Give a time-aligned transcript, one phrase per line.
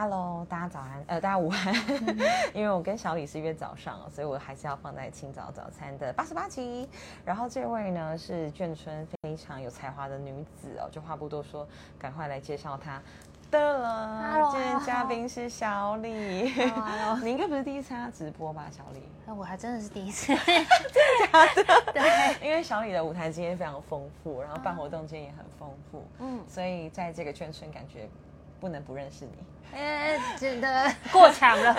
[0.00, 1.74] Hello，大家早安，呃，大家午安。
[2.54, 6.88] 因为我跟小李是约早上，所以我还是要放在清早早餐的八十八集。
[7.24, 11.66] 然后这位呢是眷村非常有才华的女子哦，就话不多说，
[11.98, 13.02] 赶快来介绍她。
[13.50, 16.12] 的了 Hello，今天嘉宾是小李。
[16.12, 19.02] 你 应该不是第一次参加直播吧，小李？
[19.26, 28.08] 那我还真的是第一次 真的假的，因为小李的舞台经验非常丰富，然后办活动经验也很丰富，嗯，所以在这个眷村感觉
[28.60, 29.32] 不能不认识你。
[29.78, 31.76] 哎，真的过强了，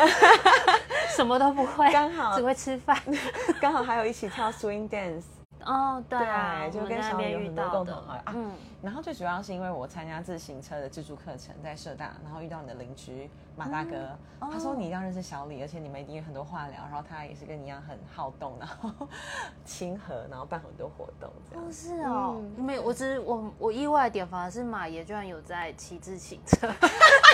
[1.16, 2.96] 什么都不会，刚好只会吃饭。
[3.60, 5.24] 刚好还有一起跳 swing dance，
[5.66, 8.34] 哦，对啊，对，就跟小李有很多共同的好友啊。
[8.36, 13.96] 嗯，然后最主要是因为我参加自行车的自助课程，在社大，然后遇到你的邻居马大哥，
[14.42, 19.08] 嗯他说你一定要认识小李，而且你们一定有很多话聊，然后他也是跟你一样很好动，然后
[19.66, 21.72] 亲和，然后办很多活动这样哦。
[21.72, 26.70] 是哦，嗯没有，我只是我我意外的点反而是马爷居然有在骑自行车，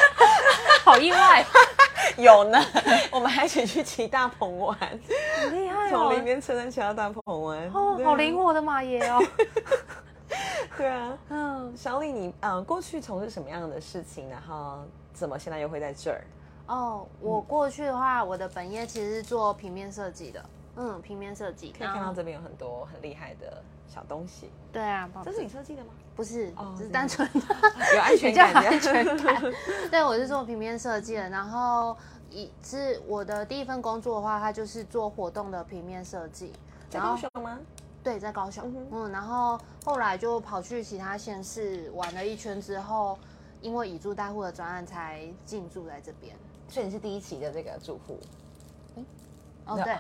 [0.84, 1.46] 好意外，
[2.18, 2.60] 有呢，
[3.12, 4.78] 我们还一起去骑大鹏玩，
[5.42, 8.36] 很厉害从哦，林边车站骑到大鹏玩，哦，好灵。
[8.38, 9.22] 活的马爷哦，
[10.78, 14.80] 对啊，嗯，小李你，呃过去从事什么样的事情，然后
[15.14, 16.24] 怎么现在又会在这儿？
[16.68, 20.44] 哦，我过去的话，我的本业其实是做平面设计的，
[20.76, 25.92] 嗯，平面设计，可以看到这边有很多很厉害的小东西，对啊，这是你设计的吗？
[26.16, 27.40] 不是哦，只是是单纯的。
[27.96, 29.42] 有安全 感，安全感。
[29.92, 31.96] 对，我是做平面设计的，然后
[32.30, 36.52] 以是我的第一份工作的话，它就是做活动的平面设计。
[36.90, 37.60] 在高雄吗？
[38.04, 43.18] 对，在高雄，嗯嗯然后后来就跑去其他县市玩了一圈之后，
[43.62, 46.36] 因为以住代户的专案才进驻在这边。
[46.70, 48.20] 所以你是第一期的这个住户。
[49.66, 49.96] 哦，对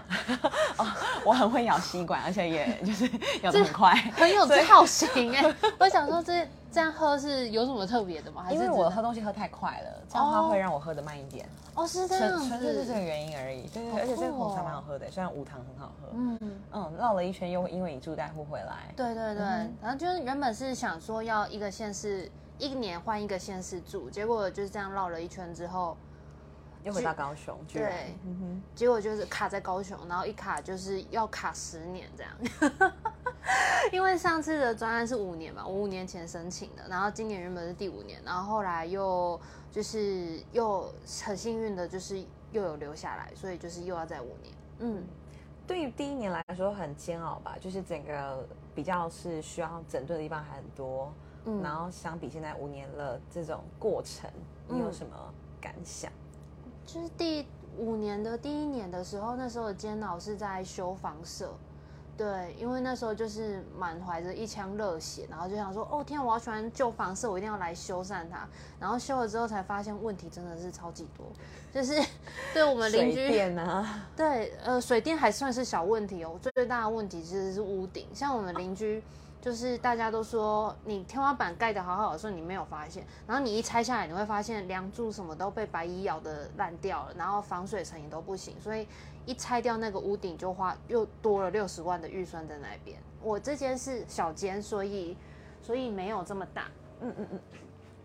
[1.25, 3.09] 我很会咬吸管，而且也就是
[3.41, 3.93] 咬得很快。
[4.15, 5.55] 很有造型哎。
[5.79, 8.43] 我想说这这样喝是有什么特别的吗？
[8.43, 13.63] 还是因为我喝东西喝太快了，这样的话哦会让我喝的慢一点，哦是这纯样纯粹是这个，原因而已。
[13.67, 16.09] 对对对，而且这个酷红茶哦蛮好喝的，虽然无糖很好喝。
[16.13, 16.39] 嗯。
[16.71, 18.93] 嗯，绕了一圈又因为你住代户回来。
[18.95, 25.97] 对对对，嗯然后就是原本是想说要一个县市一年换一个县市住，结果就是这样绕了一圈之后，
[26.85, 32.31] 又回到高雄，居然对，嗯结果就是卡在高雄，然后一卡就是要卡十年这样。
[33.91, 39.39] 因为上次的专案是五年嘛，我五年前申请的，然后今年原本是第五年，然后后来又
[39.71, 40.91] 就是又
[41.23, 44.53] 很幸运的，就是又有留下来，所以就是又要再五年。
[44.79, 45.03] 嗯，
[45.65, 51.11] 对于第一年来说很煎熬吧，就是整个比较是需要整顿的地方还很多，
[51.45, 54.29] 嗯然后相比现在五年了这种过程，
[54.67, 55.15] 你有嗯什么
[55.59, 56.11] 感想？
[56.85, 57.45] 就是第
[57.77, 61.53] 五年的第一年的时候，那时候的煎熬是在修房舍，
[62.15, 68.47] 对，因为那时候就是满怀着一腔热血，然后就想说，哦天啊，我好喜欢旧房舍，我一定要来修缮它。
[68.79, 71.25] 然后修了之后才发现问题真的是超级多，
[71.73, 72.01] 就是
[72.53, 78.07] 对我们邻水居，电啊，对，呃，水电还算是小问题哦，最大的问题其实是屋顶。
[78.13, 79.03] 像我们邻居，
[79.45, 88.87] 就是大家都说你天花板盖得好好的时候，你没有发现，然后你一拆下来，你会发现梁柱什么都被白蚁咬的烂掉了，然后防水层也都不行，所以
[89.23, 92.99] 一拆掉那个屋顶就花又多了六十万的预算在那边。
[93.21, 95.15] 我这间是小间，所以
[95.61, 96.63] 所以没有这么大。
[97.01, 97.39] 嗯嗯嗯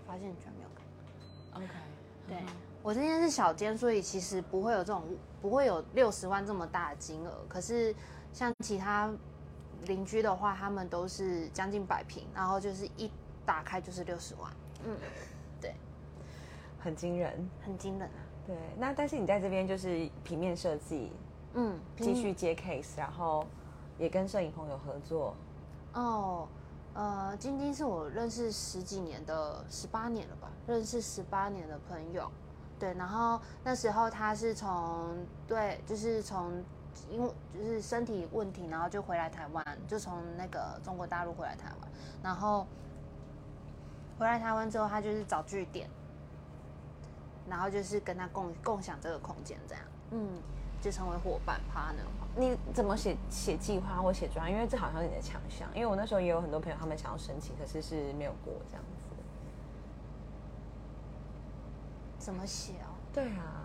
[0.06, 0.82] 发现居然没有盖。
[1.56, 1.74] ，OK，
[2.28, 2.36] 对
[2.82, 5.02] 我这间是小间，所以其实不会有这种
[5.40, 7.32] 不会有六十万这么大的金额。
[7.48, 7.94] 可是
[8.30, 9.10] 像其他
[9.86, 13.10] 邻居的话，他们都是将近百平，然后就是一
[13.44, 14.50] 打开就是六十万，
[14.84, 14.96] 嗯，
[15.60, 15.74] 对，
[16.78, 17.48] 很惊人。
[17.64, 18.20] 很惊人啊。
[18.46, 21.12] 对，那但是你在这边就是平面设计，
[21.54, 23.46] 嗯，继续接 case，然后
[23.98, 25.34] 也跟摄影朋友合作。
[25.92, 26.48] 哦，
[26.94, 32.30] 呃，晶晶是我认识十几年的，十八年了吧，认识十八年的朋友。
[32.78, 35.14] 对，然后那时候他是从
[35.46, 36.64] 对，就是从
[37.10, 41.90] 因为就是身体问题，然后就回来台湾，就从那个中国大陆回来台湾，
[42.22, 42.66] 然后
[44.18, 45.88] 回来台湾之后，他就是找据点，
[47.48, 50.28] 然后就是跟他共共享这个空间，这样，嗯，
[50.80, 52.04] 就成为伙伴 partner。
[52.36, 54.52] 你怎么写写计划或写专案？
[54.52, 55.68] 因为这好像是你的强项。
[55.74, 59.04] 因为我那时候也有很多朋友，他们想要申请，可是是没有过这样子。
[62.20, 62.94] 怎么写哦？
[63.12, 63.64] 对啊，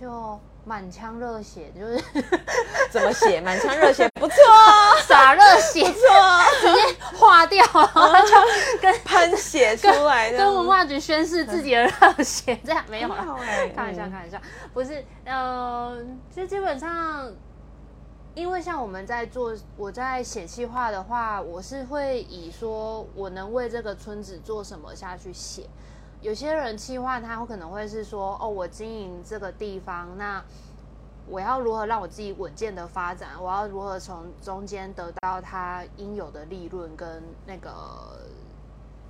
[0.00, 2.02] 就满腔热血， 就是
[2.90, 3.40] 怎么写？
[3.40, 4.36] 满腔热血， 不错，
[5.06, 6.00] 洒热血，不错，
[6.60, 10.38] 直接化掉，然后就跟喷血出来的。
[10.38, 14.10] 跟文化局宣誓自己的热血，这样没有了，哎开玩笑，嗯。
[14.10, 14.40] 开玩笑，
[14.72, 15.96] 不是，呃，
[16.34, 17.28] 就基本上，
[18.34, 25.64] 因为像我们在做，我在写计划的话，我是会以说我能为这个村子做什么下去写。
[26.22, 30.42] 有些人企划他会可能会是说，哦，我经营这个地方，那
[31.26, 33.30] 我要如何让我自己稳健的发展？
[33.42, 38.18] 我要如何从中间得到他应有的利润跟那个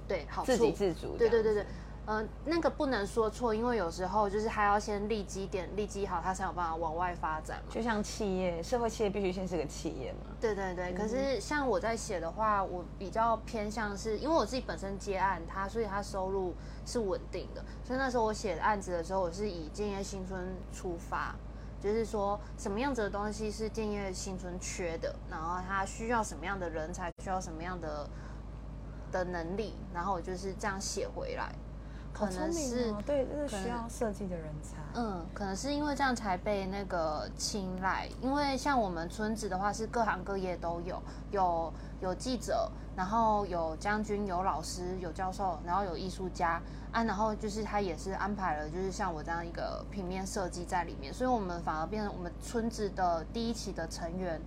[0.08, 0.52] 对好处？
[0.52, 1.16] 自给自足。
[1.18, 1.66] 对对对对。
[2.04, 7.72] 嗯，那个不能说错，因为有时候就是他要先立基点，立基好，他才有办法往外发展嘛。
[7.72, 10.34] 就像企业，社会企业必须先是个企业嘛。
[10.40, 10.92] 对对对。
[10.94, 16.52] 可是像我在写的话，我比较偏向是因为我自己本身接案，他所以他收入
[16.84, 17.64] 是稳定的。
[17.84, 21.36] 所以那时候我写案子的时候，我是以建业新村出发，
[21.80, 28.10] 就是说什么样子的东西是建业新村缺的，然后他需要什么样的人才，需要什么样的
[29.12, 31.54] 的能力，然后我就是这样写回来。
[32.12, 34.76] 可能是对，这是需要设计的人才。
[34.94, 38.08] 嗯，可能是因为这样才被那个青睐。
[38.20, 46.60] 因为像我们村子的话，是各行各业都有，有有记者，然后有将军，有老师，有教授，然后有艺术家
[46.92, 54.38] 啊，然后就是他也是安排了，就是像我这样一个平面设计在里面，所以我们反而变成我们村子的第一期的成员，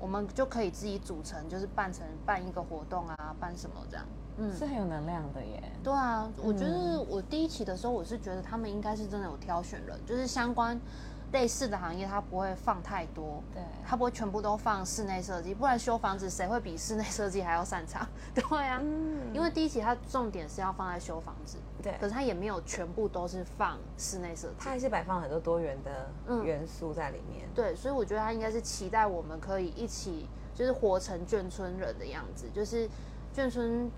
[0.00, 4.04] 我们就可以自己组成，就是办成办一个活动啊，办什么这样。
[4.38, 5.62] 嗯，是很有能量的耶。
[5.82, 10.78] 对啊，我觉得我第一期的时候，我是觉得他们应该是真的有挑选人，就是相关
[11.32, 18.06] 类似的行业，他不会放太多，对，他不会全部都放室内设计，不然修房子谁会比室内设计还要擅长？
[18.34, 27.48] 对啊，嗯，因为第一期它重点是要放在修房子，对，可是它也没有全部都是放室内设计，它还是摆放很多多元的元素在里面。
[27.54, 32.88] 对，所以我觉得他应该是期待我们可以一起，就是活成眷村人的样子，就是
[33.34, 33.90] 眷村。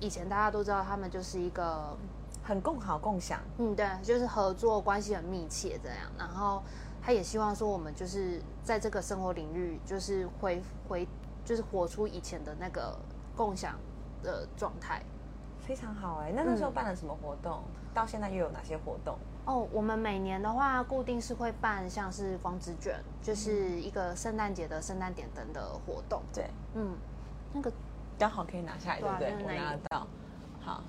[0.00, 1.96] 以前大家都知道，他们就是一个
[2.42, 5.98] 很共好共享，嗯，对，就是合作关系很密切这样。
[6.18, 6.62] 然后
[7.02, 11.08] 他也希望说，我们就是在这个生活领域，就是回回，
[11.44, 12.98] 就是活出以前的那个
[13.36, 13.78] 共享
[14.22, 15.02] 的状态，
[15.60, 16.32] 非常好哎。
[16.34, 17.62] 那那时候办了什么活动？
[17.94, 19.16] 到现在又有哪些活动？
[19.46, 26.20] 哦，我们每年的话，固定是会办像是光之卷，就是一个圣诞节的圣诞点灯的活动。
[26.32, 26.96] 对，嗯，
[27.52, 27.72] 那个。
[28.18, 29.44] 刚好可以拿下来，对不对？
[29.44, 30.06] 我拿得到，
[30.60, 30.82] 好，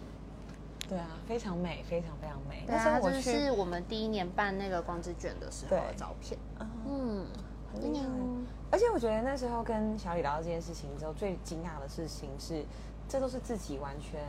[0.88, 2.63] 对啊，非常美，非常非常美。
[2.66, 6.39] 对啊，这是我们第一年办那个光之卷的时候的照片。
[6.88, 7.25] 嗯，
[7.74, 8.06] 很厉害。
[8.72, 12.66] 而且我觉得那时候跟小李聊到这件事情之后，最惊讶的事情是，
[13.07, 14.21] 这都是自己完全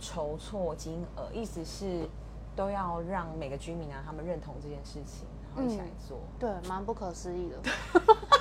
[0.00, 2.08] 筹措金额，意思是
[2.56, 6.18] 都要让每个居民啊，他们认同这件事情，然后一起来做。
[6.38, 7.56] 对，蛮不可思议的。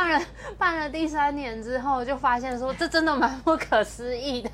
[0.00, 0.26] 办了
[0.56, 4.50] 办了第三年之后，就发现说这真的蛮不可思议的。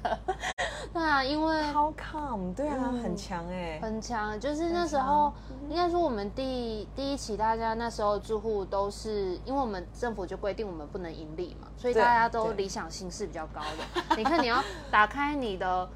[0.93, 2.53] 对啊，因为 How come？
[2.55, 4.39] 对啊，很强哎，很强。
[4.41, 5.33] 就是那时候，
[5.69, 14.17] 应该说我们第第一期，大家那时候住户都是，因为我们政府就规定我们不能盈利嘛，所以大家都理想性是比较高的。
[14.17, 15.89] 你看，你要打开你的。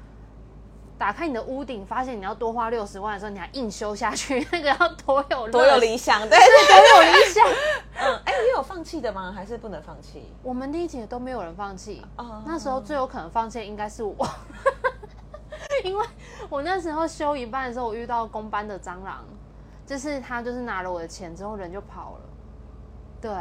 [1.01, 7.43] 打开你的屋顶，发现你要多花六十万的时候，你还硬修下去， 那个要多有多有理想，对，多有理想。
[7.97, 9.31] 嗯，哎，你有放弃的吗？
[9.35, 10.31] 还是不能放弃？
[10.43, 12.05] 我们第一节都没有人放弃。
[12.45, 14.15] 那时候最有可能放弃应该是我，
[15.83, 16.05] 因为
[16.49, 19.25] 我那时候修一半的时候，我遇到公班的蟑螂，
[19.87, 22.21] 就是他就是拿了我的钱之后人就跑了。
[23.19, 23.31] 对，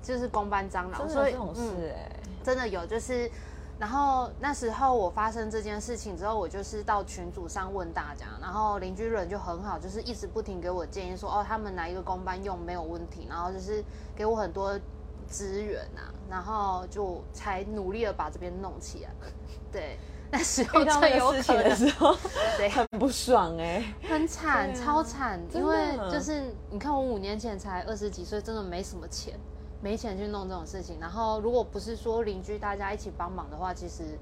[0.00, 2.12] 就是公班蟑螂，所以这种事哎，
[2.44, 3.28] 真的有，就是。
[3.78, 13.84] 然后那时候我发生这件事情之后，我就是到群组上问大家，然后邻居人就很好，就是一直不停给我建议说，哦，他们哪一个公班用没有问题，然后就是
[14.16, 14.76] 给我很多
[15.28, 19.10] 资源啊，然后就才努力的把这边弄起来。
[19.70, 19.96] 对，
[20.30, 22.16] 那时候最有事情的时候，
[22.56, 29.38] 对， 很不爽哎，很惨，超惨，因为就是你看我五年前才二十几岁，真的没什么钱。
[29.80, 34.18] 没钱去弄这种事情，然后如果不是说邻居大家一起帮忙的话，其实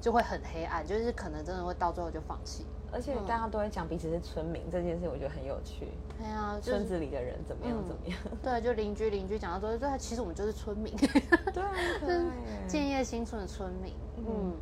[0.00, 2.66] 就会很黑暗，就是可能真的会到最后就放弃。
[2.90, 5.88] 而且大家都会讲彼此是村民这件事，我觉得很有趣。
[6.18, 8.18] 对啊，村子里的人怎么样怎么样？
[8.42, 10.96] 对，就邻居邻居讲到说，对，其实我们就是村民。
[11.52, 12.32] 对啊，
[12.66, 13.94] 建业新村的村民。
[14.26, 14.54] 嗯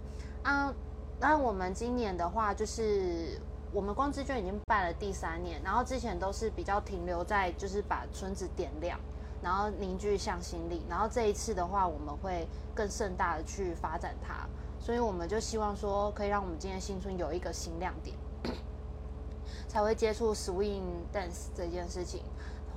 [0.43, 0.75] 啊，
[1.21, 3.41] 那我们今年的话，就是
[3.73, 8.99] 我们光之卷已经办了第三年，然后之前都是比较停留在就是把村子点亮。
[9.47, 14.45] 然后凝聚向心力，然后这一次的话，我们会更盛大的去发展它，
[14.81, 18.17] 所以我们就希望说，可以让我们今天新春有一个新亮点，
[19.69, 20.83] 才会接触 swing
[21.15, 22.25] dance 这件事情。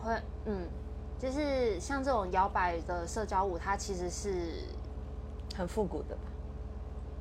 [0.04, 0.68] 会，嗯，
[1.18, 4.64] 就是像这种摇摆的社交舞，它其实是
[5.56, 6.22] 很复古的吧？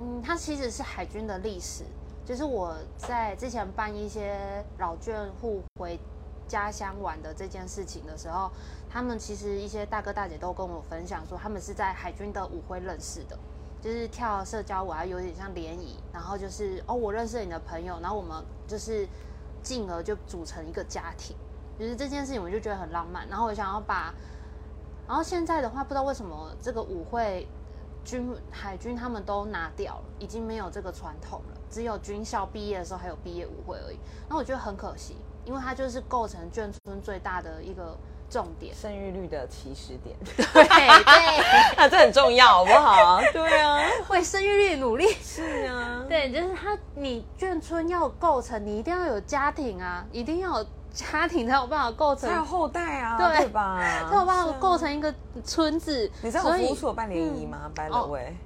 [0.01, 1.85] 嗯，它其实是海军的历史，
[2.23, 5.99] 就是我在之前办一些老眷户回。
[6.49, 8.51] 家乡玩的这件事情的时候，
[8.91, 13.39] 他们其实一些大哥大姐都跟我分享说，他们是在海军的舞会认识的。
[13.81, 19.07] 就是跳社交舞啊，有点像联谊，然后就是哦，我认识你的朋友，然后我们就是
[19.63, 21.37] 进而就组成一个家庭，
[21.79, 24.13] 就是这件事情我就觉得很浪漫，然后我想要把，
[25.07, 27.47] 然后现在的话不知道为什么这个舞会
[28.05, 35.17] 军海军他们都拿掉了，已经没有这个传统了，只有军校毕业的时候还有毕业舞会而已，那我觉得很可惜，
[35.49, 37.97] 因为它就是构成眷村最大的一个。
[38.31, 40.87] 重点，生育率的起始点， 对对，
[41.79, 43.19] 啊，这很重要，好不好？
[43.33, 53.81] 对啊， 为生育率努力，是啊，对，就是它，你眷村要构成，你一定要有家庭啊，一定要有家庭才有办法构成，才有后代啊，对吧？
[54.11, 56.11] 才有办法构成一个村子。
[56.21, 58.37] 你知道我夫妇有办联谊吗？By the way。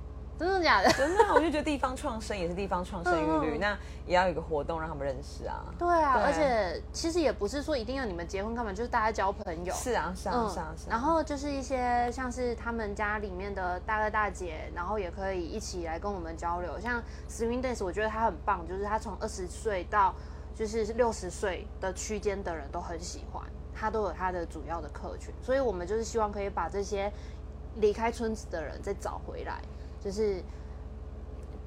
[0.43, 0.91] 真的假的？
[0.93, 5.65] 真的，我就觉得地方创生也是地方创生育率，那也要有一个活动让他们认识啊。
[5.79, 9.73] 对啊，而且其实也不是说一定要你们结婚干嘛，就是大家交朋友。
[9.75, 10.75] 是啊，是啊，是啊。
[10.89, 16.79] 然后就是一些像是他们家里面的大哥大姐，然后也可以一起来跟我们交流。
[16.81, 20.15] 像 Swing Dance，我觉得他很棒，就是他从二十岁到
[20.57, 23.43] 就是六十岁的区间的人都很喜欢，
[23.75, 27.13] 他都有他的主要的客群，所以我们就是希望可以把这些
[27.77, 29.61] 离开村子的人再找回来。
[30.03, 30.43] 就是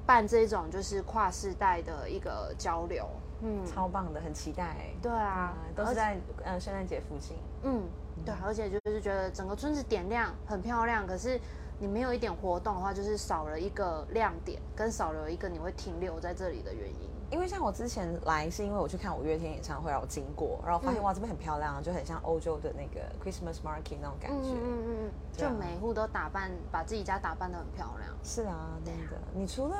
[0.04, 3.08] 办这种就是跨世代的一个交流，
[3.40, 4.76] 嗯，超棒的，很期待。
[5.00, 7.36] 对啊，都是在呃圣诞节附近。
[7.62, 7.82] 嗯，
[8.24, 11.40] 对，而且就是觉得整个村子点亮很漂亮，可是
[11.78, 17.05] 你没有一点活动的话，就是少了一个亮点，跟少了一个你会停留在这里的原因。
[17.30, 24.50] 因为像我之前来，是因为我去看五月天演唱会，然后经过，然后发现哇，这边很漂亮，就很像欧洲的那个 Christmas market 那种感觉。
[24.50, 28.10] 嗯嗯嗯，就每户都打扮，把自己家打扮的很漂亮。
[28.22, 29.16] 是啊，真的。
[29.34, 29.76] 你除了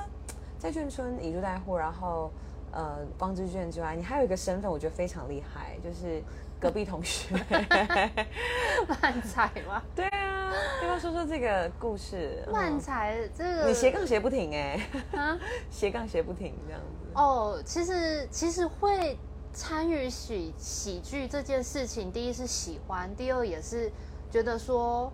[0.58, 2.32] 在眷村以住代户，然后
[2.72, 6.20] 呃光之眷之外，你还有一个身份，我觉得非常厉害，就是
[6.58, 7.36] 隔壁同学。
[8.88, 9.82] 乱猜吗？
[9.94, 10.35] 对啊，
[10.96, 12.42] 要说说这个故事？
[12.50, 14.80] 漫才这个，你斜杠斜不停哎，
[15.12, 15.38] 啊，
[15.70, 17.10] 斜杠斜不停这样子。
[17.14, 19.18] 哦，其实其实会
[19.52, 23.92] 参与喜喜剧这件事情，第一是喜欢，第二也是
[24.30, 25.12] 觉得说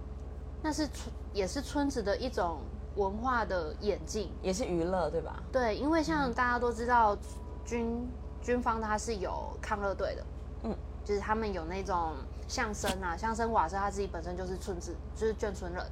[0.63, 2.61] 那是村也是村子的一种
[2.95, 5.43] 文化的演进，也是娱乐，对吧？
[5.51, 7.19] 对，因为像大家都知道
[7.65, 8.09] 军
[8.41, 10.27] 军方他是有抗热队的，
[10.63, 12.13] 嗯，就是他们有那种
[12.53, 15.83] 相声啊，相声瓦舍他自己本身就是村子，就是眷村人。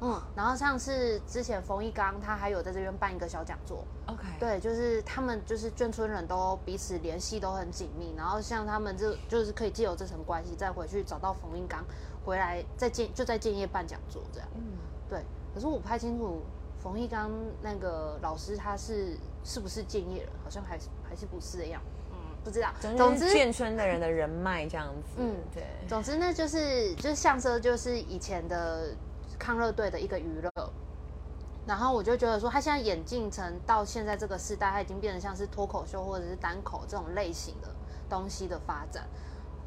[0.00, 3.84] 嗯，然后上次之前冯一刚，他还有在这边办一个小讲座。
[4.06, 11.84] OK，对，就是他们就是眷村人都彼此联系都很紧密，然后像他们就就是可以借由这层关系再回去找到冯一刚，
[12.24, 14.48] 回来再建就在建业办讲座这样。
[14.56, 14.62] 嗯，
[15.08, 15.24] 对。
[15.54, 16.42] 可是我不太清楚
[16.80, 17.30] 冯一刚
[17.62, 21.80] 那个老师他是是不是建业人，好像还是还是不是的样。
[21.80, 22.03] 嗯，
[22.44, 22.68] 不知道。
[22.96, 25.16] 总之眷村的人的人脉这样子。
[25.16, 25.64] 嗯，对。
[25.88, 28.94] 总之呢，就是就是相声就是以前的。
[29.36, 30.72] 抗热队的一个娱乐，
[31.66, 37.68] 然后我就觉得说，他现在演进成到现在这个时代，他已经变得像是脱口秀或者是单口这种类型的
[38.08, 39.04] 东西的发展。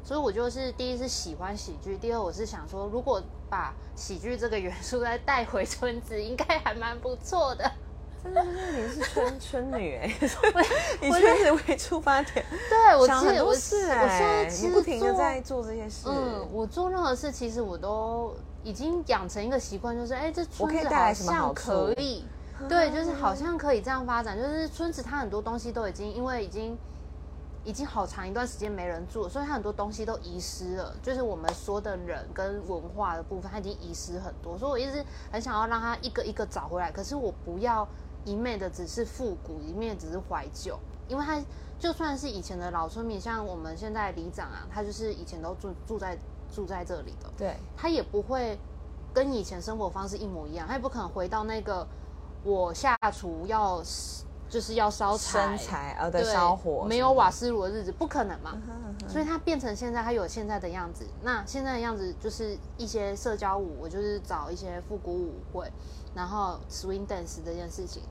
[0.02, 7.70] 所以我就是第一是喜欢喜剧，第二我是想说，如果把喜剧这个元素再带回村子，应该还蛮不错的。
[8.22, 10.06] 真的是你是村村女哎，
[11.00, 16.08] 以村子为出发点，对我其实我是我现在其实不停的在做这些事。
[16.08, 18.34] 嗯，我做任何事，其实我都。
[18.64, 22.24] 已经养成一个习惯，就是哎，这村子好像可以，
[22.68, 24.36] 对，就是好像可以这样发展。
[24.36, 26.76] 就是村子它很多东西都已经因为已经
[27.64, 30.92] 已经好长一段时间没人住，所以它很多东西都遗失了。
[31.02, 34.58] 就是我们说的人跟文化的部分，它已经遗失很多。
[34.58, 36.90] 所以我一直很想要让它一个一个找回来。
[36.90, 37.86] 可是我不要
[38.28, 41.40] 一昧的只是复古，一面只是怀旧，因为他
[41.78, 46.18] 就算是以前的老村民，像我们现在里长啊，他就是以前都住住在。
[46.50, 48.58] 住在这里的，对，他也不会
[49.12, 51.86] 跟以前生活方式一模一样，他也不可能回到那个
[52.42, 53.82] 我下厨要
[54.48, 58.56] 就是要烧柴，呃，对，烧火，没有瓦斯炉的日子，不可能嘛。
[59.06, 61.06] 所以他变成现在，他有现在的样子。
[61.22, 65.70] 那现在的样子就是一些社交舞，我就是找一些复古舞会，
[66.18, 68.02] 然后 swing dance 这件事情，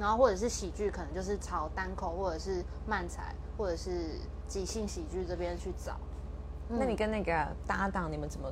[0.00, 5.98] 然后或者是喜剧，可能就是朝单口或者是慢才或者是即兴喜剧这边去找。
[6.70, 8.50] 那你跟那个搭档，你们怎么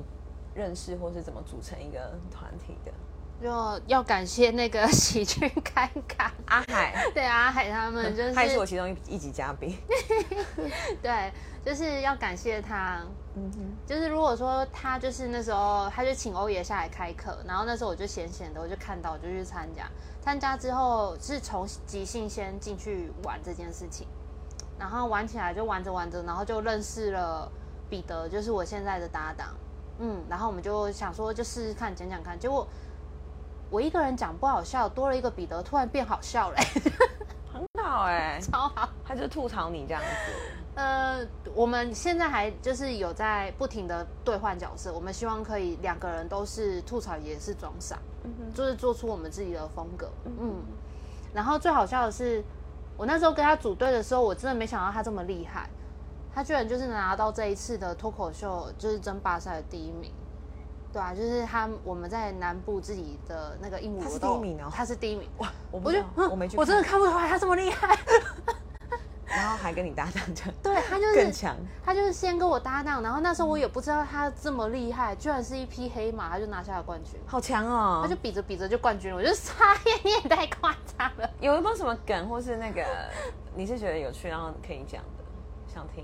[0.53, 2.93] 认识，或是怎么组成一个团体的？
[3.41, 9.75] 就要感谢那个 喜剧开卡阿海，对阿海他们，就是他也是我其中一一级嘉宾。
[11.01, 11.33] 对，
[11.65, 13.01] 就是要感谢他。
[13.37, 19.87] 嗯哼，就是如果说他就是那时候，他就请欧爷下来开课，然后那时候我就闲闲的，我就看到，我就去参加。
[20.19, 24.07] 参加之后是从即兴先进去玩这件事情，
[24.79, 27.49] 然后玩起来就玩着玩着，然后就认识了。
[27.89, 29.55] 彼得就是我现在的搭档，
[29.99, 32.67] 嗯，然后我们就想说就试试看讲讲看，结果
[33.69, 36.57] 我一个人讲不好笑，多了一个彼得，突然变好笑了、
[37.53, 38.89] 很好哎、 超好。
[39.05, 40.07] 他就吐槽你这样子。
[40.77, 50.07] 呃，我们现在还就是有在不停的兑换角色，我们希望可以两个人都是吐槽也是装傻，嗯，就是做出我们自己的风格。
[50.25, 50.55] 嗯嗯，
[51.33, 52.43] 然后最好笑的是，
[52.95, 55.67] 我那时候跟他组队的时候，我真的没想到他这么厉害，
[56.31, 60.11] 他居然就是拿到这一次的脱口秀就是争霸赛的第一名。
[60.93, 65.27] 对啊，就是他我们在南部自己的那个鹦鹉他是第一名哦他是第一名。
[65.39, 67.97] 哇，我不我就我没去，我真的，看不出来他这么厉害。
[69.47, 71.55] 然后还跟你搭档这样，对他就是更强。
[71.81, 77.17] 他就是先跟我搭档，然后那时候我也不知道他这么厉害，居然是一匹黑马，他就拿下了冠军。
[77.25, 78.01] 好强哦！
[78.03, 79.53] 他就比着比着就冠军了，我就傻
[79.85, 81.29] 眼，你也太夸张了。
[81.39, 82.83] 有没有什么梗，或是那个
[83.55, 85.23] 你是觉得有趣，然后可以讲的，
[85.73, 86.03] 想听，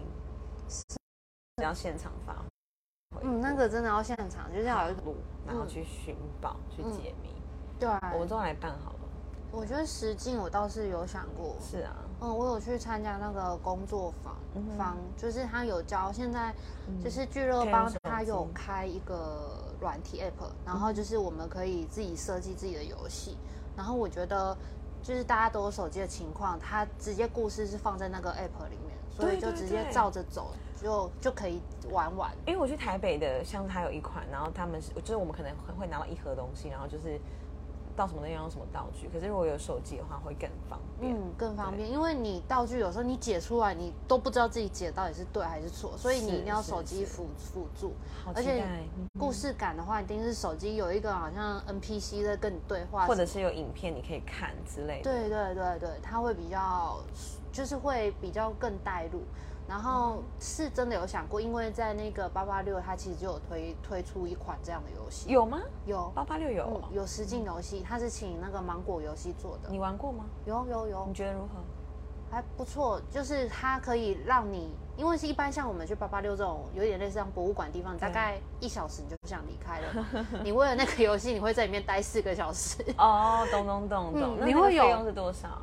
[0.69, 7.29] 只要现场发挥嗯，那个真的要现场，就是要有一个录，然后去寻宝、去解谜，
[7.77, 8.11] 对啊。
[8.13, 8.99] 我们都来办好了。
[9.51, 11.93] 我觉得实境我倒是有想过，是啊，
[12.23, 16.53] 嗯，我有去参加那个工作坊嗯坊，就是他有教，现在
[16.87, 23.37] 嗯就是聚乐帮他有开一个软体 app，然后就是我们可以自己设计自己的游戏，
[23.75, 24.57] 然后我觉得
[25.03, 31.61] 就是大家都有手机的情况，他直接故事是放在那个 app 里面，所以就直接照着走，就就可以
[31.91, 32.31] 玩玩。
[32.47, 37.19] 因为我去台北的，像它有一款，然后他们是就是我们可能会会拿到一盒东西，然后就是
[37.95, 41.13] 到什么地方用什么道具，可是如果有手机的话会更方便。
[41.15, 47.93] 嗯，更方便，因为你道具有时候你解出来，你都不知道自己解到底是对还是错，所以你一定要手机辅辅助。
[48.33, 48.65] 而且
[49.19, 55.03] 故事感的话，一定是手机有一个好像 NPC 在跟你对话，或者是有影片你可以看之类的。
[55.03, 56.99] 对对对对，它会比较
[57.53, 59.21] 就是会比较更带入。
[59.65, 65.57] 然后是真的有想过，因为在那个八八六，它其实就有推推出一款这样的游戏，有吗？
[65.85, 70.25] 有八八六有哦、嗯有实境游戏，它是请那个芒果游戏做的，你玩过吗？
[70.45, 71.63] 有有有你，觉得如何？
[72.29, 80.05] 还不错，就是它可以让你，因为是一般像我们去八八六这种有点类似像博物馆地方，大概一小时你就不想离开了。
[80.43, 82.83] 你为了那个游戏，你会在里面待四个小时。
[82.97, 84.37] 哦，懂懂懂懂。
[84.45, 85.61] 你会有费用是多少？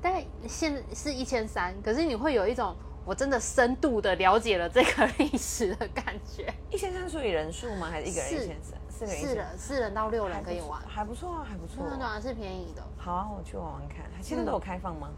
[0.00, 6.52] 大概现在是一千三，可是你会有一种我真的深度的了解了这个历史的感觉。
[6.70, 7.88] 一千三除以人数吗？
[7.90, 8.78] 还是一个人是一千三？
[8.88, 11.96] 四个人四人四人到六人可以玩，还不错啊，还不错对。
[11.96, 12.82] 对对，是便宜的。
[12.98, 14.04] 好啊，我去玩玩看。
[14.22, 15.08] 现在都有开放吗？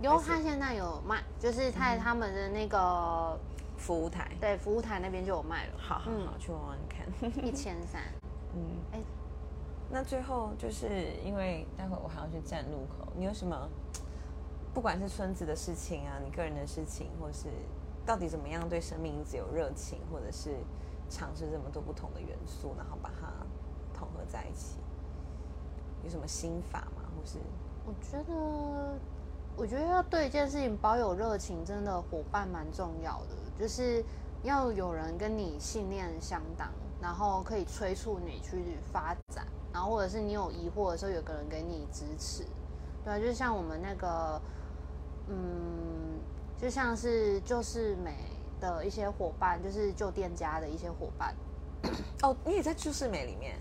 [0.00, 3.38] 有，他现在有卖，就是在他们的那个
[3.76, 4.30] 服务台。
[4.40, 7.06] 对服务台那边就有卖了，好好嗯好，去玩玩看。
[7.44, 8.02] 一千三。
[8.54, 8.60] 嗯，
[8.92, 9.00] 哎
[9.88, 10.88] 那最后就是
[11.24, 13.56] 因为待会我还要去站路口，你有什么，
[14.76, 17.48] 不管是村子的事情啊，你个人的事情，或是
[18.04, 20.54] 到底怎么样对生命一直有热情，或者是
[21.08, 23.32] 尝试这么多不同的元素，然后把它
[23.98, 24.76] 统合在一起，
[26.04, 27.08] 有什么心法吗？
[27.16, 27.38] 或是
[27.86, 28.98] 我觉得，
[29.56, 34.04] 我觉得要对一件事情保有热情，真的伙伴蛮重要的，就是
[34.42, 42.44] 要有人跟你信念相当，然后可以催促你去发展，然后或者是你有疑惑的时候，有个人给你支持。
[43.02, 44.38] 对啊，就像我们那个，
[45.28, 46.20] 嗯，
[46.60, 48.14] 就像是就是美
[48.60, 51.34] 的一些伙伴，就是旧店家的一些伙伴。
[52.22, 53.56] 哦，你也在就是美里面，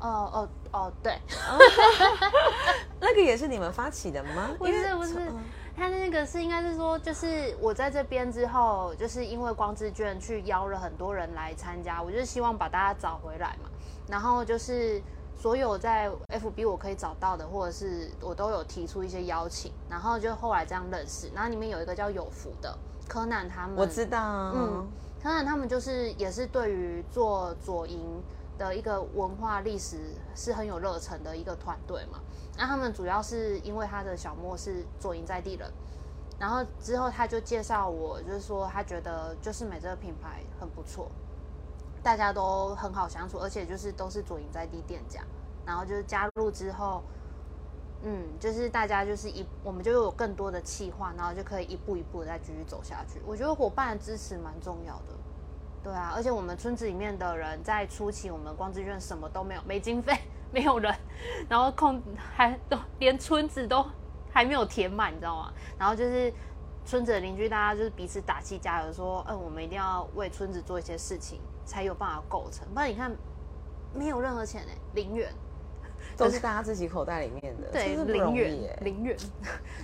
[0.00, 1.18] 哦哦哦，对，
[3.00, 4.50] 那个也是你们发起的吗？
[4.58, 5.44] 不是不是嗯，
[5.76, 13.70] 他那个是应该是说，就是我在这边之后，就是因为光之卷去邀了很多人来参加，我就希望把大家找回来嘛。
[14.08, 15.00] 然后就是
[15.40, 21.30] 所有在 FB 我可以找到的，或者是我都有提出一些邀请，然后就后来这样认识。
[21.34, 22.76] 然后里面有一个叫有福的
[23.08, 24.88] 柯南他们，我知道，嗯嗯，
[25.22, 28.22] 当然他们就是也是对于做左营
[28.58, 29.96] 的一个文化历史
[30.34, 32.20] 是很有热忱的一个团队嘛。
[32.58, 35.72] 那他们主要是因为他的小莫是左营在地人，
[36.38, 41.10] 然后之后他就介绍我，就是说他觉得就是美这个品牌很不错，
[42.02, 45.20] 大家都很好相处，而且就是都是左营在地店家。
[45.66, 47.02] 然后就是加入之后，
[48.02, 53.20] 嗯，就是大家就是一，我们就有更多的企划，然后就可以一步一步的再继续走下去。
[53.26, 55.14] 我觉得伙伴的支持蛮重要的，
[55.84, 60.18] 对啊，而且我们村子里面的人在初期，我们光之院什么都没有，没经费，
[60.50, 60.92] 没有人，
[61.48, 63.84] 然后空还都连村子都
[64.32, 65.52] 还没有填满，你知道吗？
[65.78, 66.32] 然后就是
[66.84, 72.66] 村子的邻居，大家就是彼此打气加油，说，嗯，我们一定要为村子做一些事情，才有办法构成。
[72.74, 73.14] 不然你看，
[73.94, 75.32] 没有任何钱哎、零元。
[76.16, 79.16] 都是大家自己口袋里面的，对，零元，零元，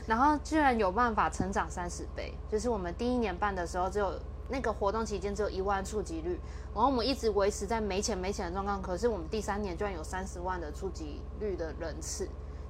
[0.07, 6.41] 然后居然有办法成长三十倍，就是我们第一年办的时候只有那个活动期间只有一万触及率，
[6.75, 12.27] 然后我们一直维持在没钱没钱的状况，可是我们第三年居然有三十万的触及率的人次，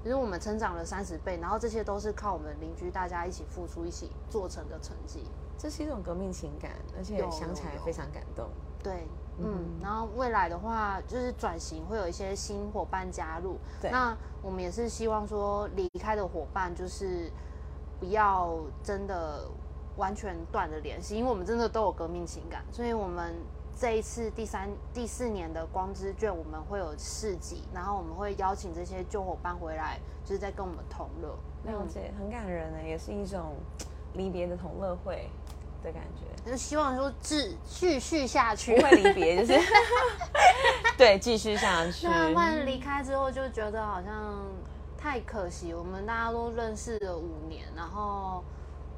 [0.07, 5.25] 就是我们成长了三十倍，然后这些都是靠我们邻居大家一起付出、一起做成的成绩。
[5.59, 8.49] 这是一种革命情感，而且想起来非常感动。
[8.81, 17.29] 对，嗯，然后未来的话就是转型会有一些新伙伴加入，对那我们也是希望说离开的伙伴就是
[17.99, 19.49] 不要真的
[19.97, 23.35] 完全断了联系，因为我们真的都有革命情感，所以我们
[23.79, 31.29] 这一次第三、第四年的光之卷我们会有市集，然后我们会邀请这些旧伙伴回来，就是在跟我们同乐。
[31.71, 33.55] 了解，很感人呢，也是一种
[34.15, 35.29] 离别的同乐会
[35.83, 36.51] 的感觉。
[36.51, 39.61] 就希望说继继续下去，不会离别，就是
[40.97, 42.07] 对，继续下去。
[42.07, 44.43] 对啊，不然离开之后就觉得好像
[44.97, 45.75] 太可惜。
[45.75, 48.43] 我们大家都认识了五年，然后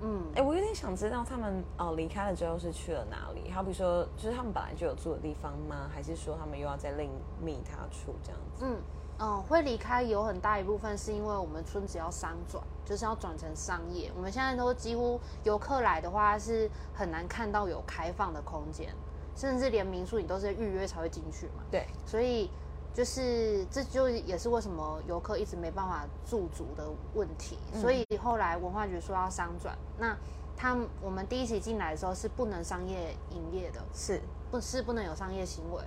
[0.00, 3.50] 嗯，哎、我有点想知道他们哦离开了之后是去了哪里？
[3.50, 5.90] 好比说，就是他们本来就有住的地方吗？
[5.92, 7.10] 还是说他们又要再另
[7.42, 8.64] 觅他处这样子？
[8.64, 8.76] 嗯
[9.20, 14.12] 嗯，会离开有很大一部分是因为我们村子要商转，就是要转成商业。
[14.14, 18.94] 我们现在都几乎游客来的话是很难看到有开放的空间，
[19.34, 21.64] 甚至连民宿你都是预约才会进去嘛。
[21.68, 22.48] 对，所以
[22.94, 27.58] 就是这就也是为什么游客一直没办法驻足的问题。
[27.74, 30.16] 所以后来文化局说要商转，那
[30.56, 34.20] 他们我们第一期进来的时候是不能商业营业的，是，
[34.50, 35.80] 不是不能有商业行为。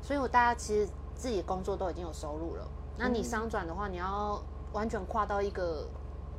[0.00, 2.68] 所以我大家其实自己工作都已经有收入了。
[2.98, 4.40] 那你商转的话，你要
[4.72, 5.86] 完全跨到一个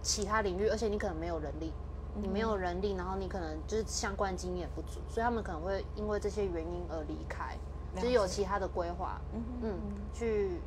[0.02, 1.74] 其他领域，而且你可能没有人力，
[2.16, 7.58] 你没有人力，然后你可能就是相关经验不足，所以他们可能会因为这些原因而离开，
[7.96, 9.20] 就是有其他的规划，
[9.62, 9.78] 嗯，
[10.14, 10.60] 去。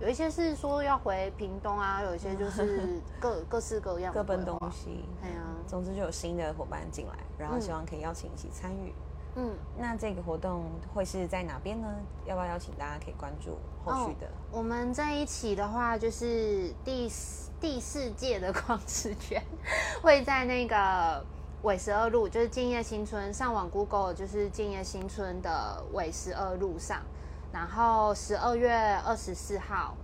[0.00, 5.04] 有一些是说要回屏东啊，有一些就是 各各式各样的各奔东西。
[5.20, 8.92] 对呀总之就有新的伙伴进来，然后希望可以邀请一起参与。
[9.36, 11.88] 嗯，那这个活动会是在哪边呢？
[12.26, 14.28] 要不要邀请大家可以关注后续的？
[14.50, 19.40] 我们在一起的话，就是第四第四届的 光之圈
[20.02, 21.24] 会在那个
[21.62, 27.02] 纬十二路，就是建业新村，上网 Google 就是建业新村的纬十二路上，
[27.52, 28.72] 然后十二月
[29.04, 29.94] 二十四号。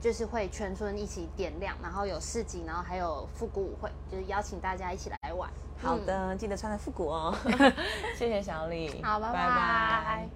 [0.00, 5.50] 就是会全村一起点亮，然后有市集，然后还有复古舞会，就是邀请大家一起来玩。
[5.82, 7.34] 好的，记得穿的复古哦。
[8.16, 10.28] 谢谢小李，好，拜拜